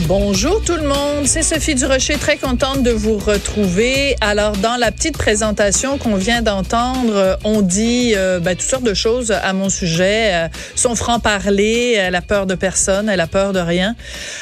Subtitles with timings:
[0.00, 4.16] Bonjour tout le monde, c'est Sophie Durocher, très contente de vous retrouver.
[4.20, 8.92] Alors dans la petite présentation qu'on vient d'entendre, on dit euh, ben, toutes sortes de
[8.92, 10.34] choses à mon sujet.
[10.34, 13.94] Euh, son franc-parler, elle a peur de personne, elle a peur de rien.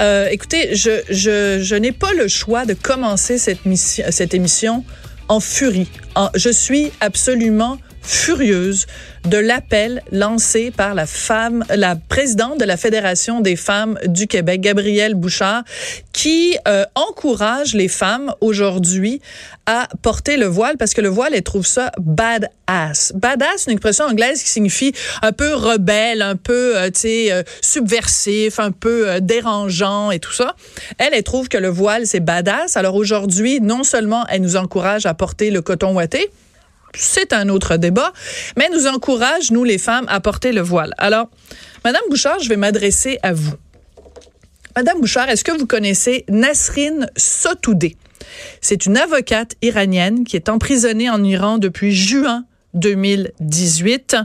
[0.00, 4.82] Euh, écoutez, je, je, je n'ai pas le choix de commencer cette, mission, cette émission
[5.28, 5.88] en furie.
[6.34, 8.86] je suis absolument furieuse
[9.28, 14.60] de l'appel lancé par la femme, la présidente de la Fédération des femmes du Québec,
[14.60, 15.64] Gabrielle Bouchard,
[16.12, 19.22] qui euh, encourage les femmes aujourd'hui
[19.66, 23.12] à porter le voile parce que le voile, elle trouve ça badass.
[23.14, 24.92] Badass, une expression anglaise qui signifie
[25.22, 30.32] un peu rebelle, un peu, euh, tu sais, euh, subversif, un peu dérangeant et tout
[30.32, 30.54] ça.
[30.98, 32.76] Elle, elle trouve que le voile, c'est badass.
[32.76, 36.30] Alors aujourd'hui, non seulement elle nous encourage à porter le coton ouaté,
[36.94, 38.12] c'est un autre débat,
[38.56, 40.94] mais nous encourage, nous les femmes, à porter le voile.
[40.98, 41.28] Alors,
[41.84, 43.54] Madame Bouchard, je vais m'adresser à vous.
[44.76, 47.96] Madame Bouchard, est-ce que vous connaissez Nasrin Sotoudeh?
[48.60, 54.16] C'est une avocate iranienne qui est emprisonnée en Iran depuis juin 2018.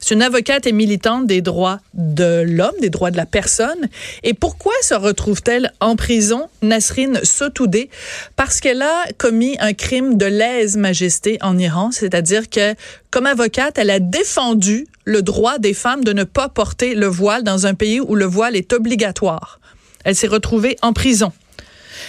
[0.00, 3.88] C'est une avocate et militante des droits de l'homme, des droits de la personne.
[4.22, 7.90] Et pourquoi se retrouve-t-elle en prison, Nasrin Sotoudeh?
[8.36, 12.74] Parce qu'elle a commis un crime de lèse-majesté en Iran, c'est-à-dire que,
[13.10, 17.42] comme avocate, elle a défendu le droit des femmes de ne pas porter le voile
[17.42, 19.60] dans un pays où le voile est obligatoire.
[20.04, 21.32] Elle s'est retrouvée en prison.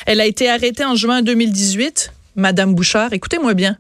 [0.06, 2.12] Elle a été arrêtée en juin 2018.
[2.36, 3.78] Madame Bouchard, écoutez-moi bien.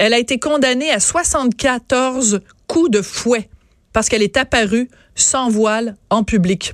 [0.00, 3.50] Elle a été condamnée à 74 coups de fouet
[3.92, 6.72] parce qu'elle est apparue sans voile en public.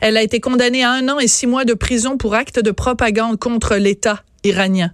[0.00, 2.70] Elle a été condamnée à un an et six mois de prison pour acte de
[2.70, 4.92] propagande contre l'État iranien.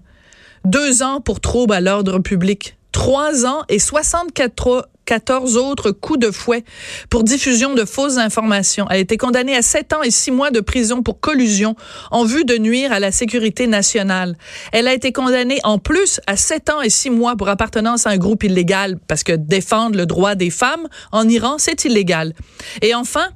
[0.65, 2.79] Deux ans pour trouble à l'ordre public.
[2.93, 6.63] Trois ans et 64 14 autres coups de fouet
[7.09, 8.87] pour diffusion de fausses informations.
[8.91, 11.75] Elle a été condamnée à 7 ans et 6 mois de prison pour collusion
[12.13, 14.37] en vue de nuire à la sécurité nationale.
[14.71, 18.11] Elle a été condamnée en plus à 7 ans et 6 mois pour appartenance à
[18.11, 22.33] un groupe illégal parce que défendre le droit des femmes en Iran, c'est illégal.
[22.81, 23.31] Et enfin,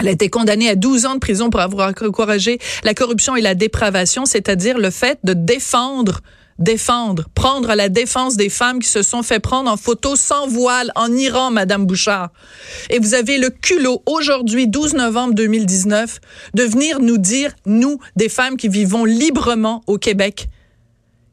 [0.00, 3.42] elle a été condamnée à 12 ans de prison pour avoir encouragé la corruption et
[3.42, 6.22] la dépravation, c'est-à-dire le fait de défendre
[6.58, 10.90] défendre, prendre la défense des femmes qui se sont fait prendre en photo sans voile
[10.94, 12.30] en Iran, Madame Bouchard.
[12.90, 16.20] Et vous avez le culot aujourd'hui, 12 novembre 2019,
[16.54, 20.48] de venir nous dire, nous, des femmes qui vivons librement au Québec,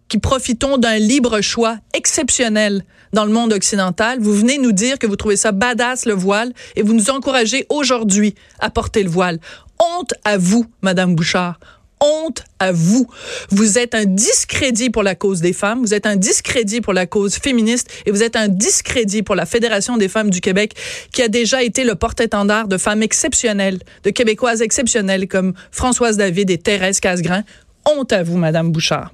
[0.09, 2.83] qui profitons d'un libre choix exceptionnel
[3.13, 6.51] dans le monde occidental, vous venez nous dire que vous trouvez ça badass le voile
[6.75, 9.39] et vous nous encouragez aujourd'hui à porter le voile.
[9.79, 11.59] Honte à vous, Madame Bouchard
[12.03, 13.07] honte à vous.
[13.49, 17.05] Vous êtes un discrédit pour la cause des femmes, vous êtes un discrédit pour la
[17.05, 20.75] cause féministe et vous êtes un discrédit pour la Fédération des femmes du Québec
[21.11, 26.49] qui a déjà été le porte-étendard de femmes exceptionnelles, de Québécoises exceptionnelles comme Françoise David
[26.49, 27.43] et Thérèse Casgrain.
[27.85, 29.11] Honte à vous, Madame Bouchard.